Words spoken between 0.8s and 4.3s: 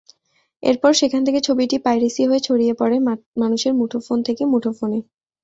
সেখান থেকে ছবিটি পাইরেসি হয়ে ছড়িয়ে পড়ে মানুষের মুঠোফোন